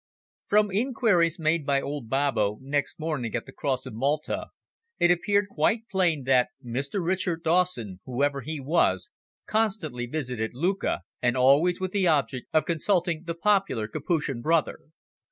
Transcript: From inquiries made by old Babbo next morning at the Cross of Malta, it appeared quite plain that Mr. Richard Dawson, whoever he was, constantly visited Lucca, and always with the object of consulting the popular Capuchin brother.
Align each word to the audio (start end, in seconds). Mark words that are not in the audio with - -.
From 0.47 0.71
inquiries 0.71 1.37
made 1.37 1.63
by 1.63 1.79
old 1.79 2.09
Babbo 2.09 2.57
next 2.59 2.99
morning 2.99 3.35
at 3.35 3.45
the 3.45 3.51
Cross 3.51 3.85
of 3.85 3.93
Malta, 3.93 4.47
it 4.97 5.11
appeared 5.11 5.47
quite 5.47 5.87
plain 5.91 6.23
that 6.23 6.47
Mr. 6.65 7.05
Richard 7.05 7.43
Dawson, 7.43 7.99
whoever 8.05 8.41
he 8.41 8.59
was, 8.59 9.11
constantly 9.45 10.07
visited 10.07 10.55
Lucca, 10.55 11.01
and 11.21 11.37
always 11.37 11.79
with 11.79 11.91
the 11.91 12.07
object 12.07 12.47
of 12.51 12.65
consulting 12.65 13.25
the 13.25 13.35
popular 13.35 13.87
Capuchin 13.87 14.41
brother. 14.41 14.79